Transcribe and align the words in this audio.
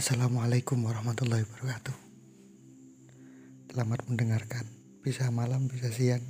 Assalamualaikum 0.00 0.80
warahmatullahi 0.80 1.44
wabarakatuh. 1.44 1.92
Selamat 3.68 4.00
mendengarkan. 4.08 4.64
Bisa 5.04 5.28
malam, 5.28 5.68
bisa 5.68 5.92
siang, 5.92 6.24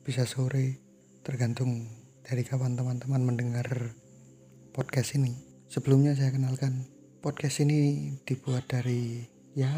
bisa 0.00 0.24
sore, 0.24 0.80
tergantung 1.20 1.84
dari 2.24 2.40
kapan 2.40 2.80
teman-teman 2.80 3.20
mendengar 3.20 3.68
podcast 4.72 5.12
ini. 5.12 5.36
Sebelumnya 5.68 6.16
saya 6.16 6.32
kenalkan, 6.32 6.88
podcast 7.20 7.60
ini 7.60 8.16
dibuat 8.24 8.64
dari 8.64 9.28
ya 9.52 9.68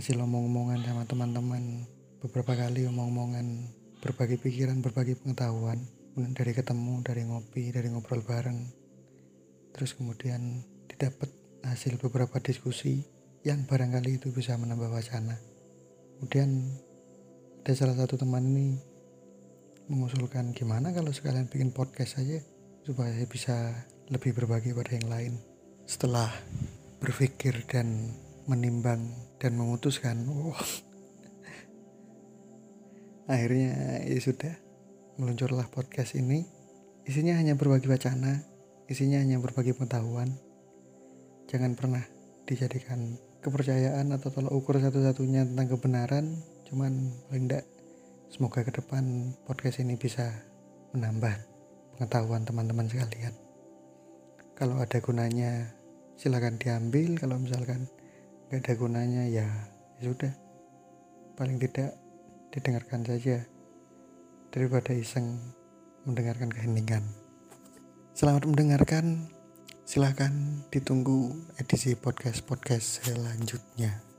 hasil 0.00 0.24
omong-omongan 0.24 0.80
sama 0.88 1.04
teman-teman 1.04 1.84
beberapa 2.24 2.56
kali 2.56 2.88
omong-omongan 2.88 3.68
berbagi 4.00 4.40
pikiran, 4.40 4.80
berbagi 4.80 5.20
pengetahuan 5.20 5.84
dari 6.16 6.56
ketemu, 6.56 7.04
dari 7.04 7.28
ngopi, 7.28 7.76
dari 7.76 7.92
ngobrol 7.92 8.24
bareng. 8.24 8.72
Terus 9.76 9.92
kemudian 10.00 10.64
didapat 10.88 11.41
hasil 11.62 11.98
beberapa 11.98 12.38
diskusi 12.42 13.06
yang 13.42 13.66
barangkali 13.66 14.22
itu 14.22 14.34
bisa 14.34 14.58
menambah 14.58 14.90
wacana. 14.90 15.38
Kemudian 16.18 16.70
ada 17.62 17.72
salah 17.74 17.96
satu 17.98 18.18
teman 18.18 18.46
ini 18.46 18.78
mengusulkan 19.90 20.54
gimana 20.54 20.94
kalau 20.94 21.10
sekalian 21.10 21.50
bikin 21.50 21.74
podcast 21.74 22.18
saja 22.18 22.38
supaya 22.82 23.14
bisa 23.26 23.74
lebih 24.10 24.34
berbagi 24.34 24.74
pada 24.74 24.92
yang 24.94 25.08
lain. 25.10 25.32
Setelah 25.86 26.30
berpikir 27.02 27.66
dan 27.66 28.14
menimbang 28.46 29.10
dan 29.38 29.58
memutuskan, 29.58 30.22
oh, 30.30 30.54
akhirnya 33.32 34.02
ya 34.06 34.20
sudah 34.22 34.54
meluncurlah 35.18 35.66
podcast 35.70 36.18
ini. 36.18 36.46
Isinya 37.02 37.34
hanya 37.34 37.58
berbagi 37.58 37.90
wacana, 37.90 38.46
isinya 38.86 39.18
hanya 39.18 39.42
berbagi 39.42 39.74
pengetahuan, 39.74 40.30
jangan 41.52 41.76
pernah 41.76 42.00
dijadikan 42.48 43.20
kepercayaan 43.44 44.08
atau 44.16 44.32
tolak 44.32 44.56
ukur 44.56 44.80
satu-satunya 44.80 45.44
tentang 45.52 45.68
kebenaran 45.68 46.24
cuman 46.72 47.12
paling 47.28 47.52
tidak 47.52 47.68
semoga 48.32 48.64
ke 48.64 48.72
depan 48.72 49.36
podcast 49.44 49.84
ini 49.84 50.00
bisa 50.00 50.32
menambah 50.96 51.36
pengetahuan 51.96 52.48
teman-teman 52.48 52.88
sekalian. 52.88 53.36
Kalau 54.56 54.80
ada 54.80 54.98
gunanya 55.04 55.68
silahkan 56.16 56.56
diambil. 56.56 57.18
Kalau 57.18 57.36
misalkan 57.40 57.88
nggak 58.48 58.60
ada 58.64 58.74
gunanya 58.78 59.22
ya, 59.28 59.48
ya 60.00 60.02
sudah. 60.06 60.32
Paling 61.36 61.60
tidak 61.60 61.96
didengarkan 62.52 63.02
saja 63.04 63.44
daripada 64.52 64.92
iseng 64.92 65.40
mendengarkan 66.04 66.52
keheningan. 66.52 67.04
Selamat 68.12 68.44
mendengarkan 68.44 69.32
Silahkan 69.92 70.32
ditunggu 70.72 71.36
edisi 71.60 71.92
podcast-podcast 71.92 73.12
selanjutnya. 73.12 74.11